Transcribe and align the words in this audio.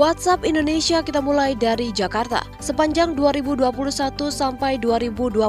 WhatsApp 0.00 0.48
Indonesia 0.48 1.04
kita 1.04 1.20
mulai 1.20 1.52
dari 1.52 1.92
Jakarta. 1.92 2.40
Sepanjang 2.56 3.12
2021 3.20 3.68
sampai 4.32 4.80
2022, 4.80 5.44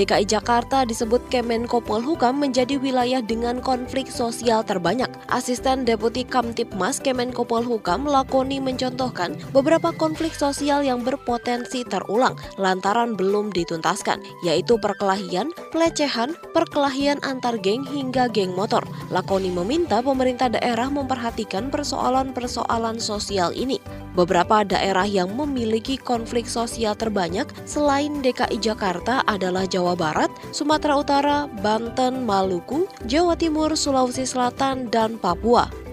DKI 0.00 0.24
Jakarta 0.24 0.88
disebut 0.88 1.20
Kemenko 1.28 1.84
Polhukam 1.84 2.40
menjadi 2.40 2.80
wilayah 2.80 3.20
dengan 3.20 3.60
konflik 3.60 4.08
sosial 4.08 4.64
terbanyak. 4.64 5.12
Asisten 5.28 5.84
Deputi 5.84 6.24
Kamtipmas 6.24 6.96
Kemenko 6.96 7.44
Polhukam 7.44 8.08
lakoni 8.08 8.56
mencontohkan 8.56 9.36
beberapa 9.52 9.92
konflik 9.92 10.32
sosial 10.32 10.80
yang 10.80 11.04
berpotensi 11.04 11.84
terulang 11.84 12.40
lantaran 12.56 13.12
belum 13.12 13.52
dituntaskan, 13.52 14.24
yaitu 14.48 14.80
perkelahian, 14.80 15.52
pelecehan, 15.76 16.32
perkelahian 16.56 17.20
antar 17.20 17.60
geng 17.60 17.84
hingga 17.84 18.32
geng 18.32 18.56
motor. 18.56 18.80
Lakoni 19.12 19.52
meminta 19.52 20.00
pemerintah 20.00 20.48
daerah 20.48 20.88
memperhatikan 20.88 21.68
persoalan-persoalan 21.68 22.96
sosial 22.96 23.52
ini 23.52 23.73
Beberapa 24.14 24.62
daerah 24.62 25.06
yang 25.06 25.34
memiliki 25.34 25.98
konflik 25.98 26.46
sosial 26.46 26.94
terbanyak 26.94 27.50
selain 27.66 28.22
DKI 28.22 28.62
Jakarta 28.62 29.26
adalah 29.26 29.66
Jawa 29.66 29.98
Barat, 29.98 30.30
Sumatera 30.54 30.94
Utara, 31.02 31.38
Banten, 31.62 32.22
Maluku, 32.22 32.86
Jawa 33.10 33.34
Timur, 33.34 33.74
Sulawesi 33.74 34.22
Selatan, 34.22 34.86
dan 34.90 35.18
Papua. 35.18 35.83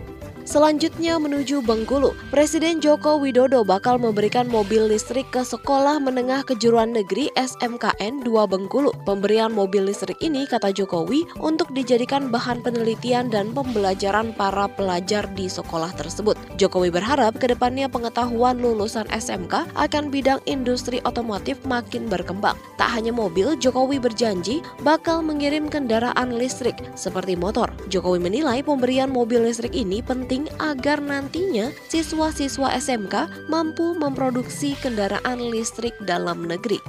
Selanjutnya 0.41 1.22
menuju 1.22 1.62
Bengkulu, 1.62 2.18
Presiden 2.34 2.81
Joko 2.81 3.22
Widodo 3.22 3.62
bakal 3.62 4.02
memberikan 4.02 4.50
mobil 4.50 4.89
listrik 4.89 5.30
ke 5.30 5.45
Sekolah 5.45 6.02
Menengah 6.02 6.42
Kejuruan 6.42 6.89
Negeri 6.89 7.30
SMKN 7.38 8.25
2 8.25 8.25
Bengkulu. 8.25 8.89
Pemberian 9.06 9.53
mobil 9.53 9.86
listrik 9.86 10.17
ini, 10.17 10.50
kata 10.50 10.73
Jokowi, 10.73 11.30
untuk 11.38 11.69
dijadikan 11.78 12.34
bahan 12.34 12.66
penelitian 12.66 13.30
dan 13.30 13.53
pembelajaran 13.53 14.34
para 14.34 14.66
pelajar 14.66 15.30
di 15.38 15.45
sekolah 15.45 15.94
tersebut. 15.94 16.34
Jokowi 16.58 16.89
berharap 16.89 17.38
ke 17.38 17.45
depannya 17.45 17.86
pengetahuan 17.86 18.58
lulusan 18.58 19.06
SMK 19.14 19.69
akan 19.78 20.09
bidang 20.09 20.42
industri 20.50 21.06
otomotif 21.06 21.62
makin 21.69 22.09
berkembang. 22.09 22.58
Tak 22.81 22.89
hanya 22.97 23.14
mobil, 23.14 23.53
Jokowi 23.62 24.02
berjanji 24.02 24.66
bakal 24.81 25.22
mengirim 25.22 25.69
kendaraan 25.69 26.34
listrik 26.34 26.81
seperti 26.97 27.38
motor. 27.38 27.69
Jokowi 27.94 28.17
menilai 28.17 28.66
pemberian 28.66 29.14
mobil 29.14 29.45
listrik 29.45 29.78
ini 29.78 30.02
penting 30.02 30.31
penting 30.32 30.48
agar 30.64 31.04
nantinya 31.04 31.76
siswa-siswa 31.92 32.72
SMK 32.80 33.28
mampu 33.52 33.92
memproduksi 34.00 34.80
kendaraan 34.80 35.52
listrik 35.52 35.92
dalam 36.08 36.48
negeri. 36.48 36.80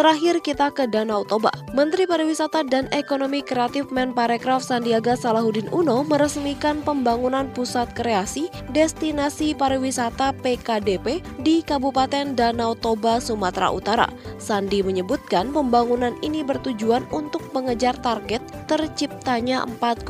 Terakhir 0.00 0.40
kita 0.40 0.72
ke 0.72 0.88
Danau 0.88 1.28
Toba. 1.28 1.52
Menteri 1.76 2.08
Pariwisata 2.08 2.64
dan 2.64 2.88
Ekonomi 2.88 3.44
Kreatif 3.44 3.92
Menparekraf 3.92 4.64
Sandiaga 4.64 5.12
Salahuddin 5.12 5.68
Uno 5.76 6.00
meresmikan 6.08 6.80
pembangunan 6.80 7.52
pusat 7.52 7.92
kreasi 7.92 8.48
destinasi 8.72 9.52
pariwisata 9.52 10.32
PKDP 10.40 11.20
di 11.44 11.60
Kabupaten 11.60 12.32
Danau 12.32 12.72
Toba, 12.80 13.20
Sumatera 13.20 13.68
Utara. 13.68 14.08
Sandi 14.40 14.80
menyebutkan 14.80 15.52
pembangunan 15.52 16.16
ini 16.24 16.40
bertujuan 16.40 17.04
untuk 17.12 17.44
mengejar 17.52 17.92
target 18.00 18.40
terciptanya 18.72 19.68
4,4 19.84 20.08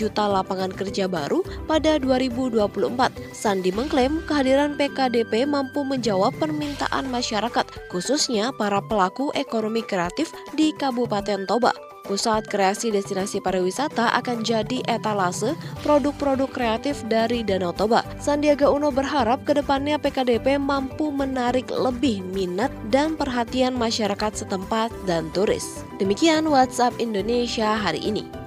juta 0.00 0.24
lapangan 0.32 0.72
kerja 0.72 1.04
baru 1.12 1.44
pada 1.68 2.00
2024. 2.00 3.36
Sandi 3.36 3.68
mengklaim 3.68 4.24
kehadiran 4.24 4.80
PKDP 4.80 5.44
mampu 5.44 5.84
menjawab 5.84 6.32
permintaan 6.40 7.12
masyarakat, 7.12 7.68
khususnya 7.92 8.48
para 8.56 8.80
pelaku 8.80 9.09
pelaku 9.10 9.34
ekonomi 9.34 9.82
kreatif 9.82 10.30
di 10.54 10.70
Kabupaten 10.70 11.42
Toba. 11.42 11.74
Pusat 12.06 12.46
kreasi 12.46 12.94
destinasi 12.94 13.42
pariwisata 13.42 14.14
akan 14.22 14.46
jadi 14.46 14.86
etalase 14.86 15.58
produk-produk 15.82 16.46
kreatif 16.46 17.02
dari 17.10 17.42
Danau 17.42 17.74
Toba. 17.74 18.06
Sandiaga 18.22 18.70
Uno 18.70 18.94
berharap 18.94 19.42
ke 19.42 19.58
depannya 19.58 19.98
PKDP 19.98 20.62
mampu 20.62 21.10
menarik 21.10 21.66
lebih 21.74 22.22
minat 22.30 22.70
dan 22.94 23.18
perhatian 23.18 23.74
masyarakat 23.74 24.46
setempat 24.46 24.94
dan 25.10 25.26
turis. 25.34 25.82
Demikian 25.98 26.46
WhatsApp 26.46 26.94
Indonesia 27.02 27.74
hari 27.74 27.98
ini. 27.98 28.39